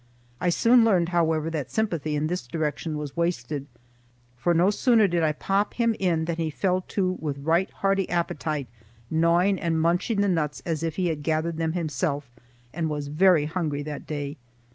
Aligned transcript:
I 0.39 0.49
soon 0.49 0.83
learned, 0.83 1.09
however, 1.09 1.51
that 1.51 1.69
sympathy 1.69 2.15
in 2.15 2.25
this 2.25 2.47
direction 2.47 2.97
was 2.97 3.15
wasted, 3.15 3.67
for 4.35 4.51
no 4.51 4.71
sooner 4.71 5.07
did 5.07 5.21
I 5.21 5.31
pop 5.31 5.75
him 5.75 5.95
in 5.99 6.25
than 6.25 6.37
he 6.37 6.49
fell 6.49 6.81
to 6.87 7.17
with 7.21 7.37
right 7.37 7.69
hearty 7.69 8.09
appetite, 8.09 8.65
gnawing 9.11 9.59
and 9.59 9.79
munching 9.79 10.21
the 10.21 10.27
nuts 10.27 10.63
as 10.65 10.81
if 10.81 10.95
he 10.95 11.09
had 11.09 11.21
gathered 11.21 11.57
them 11.57 11.73
himself 11.73 12.31
and 12.73 12.89
was 12.89 13.09
very 13.09 13.45
hungry 13.45 13.83
that 13.83 14.07
day. 14.07 14.37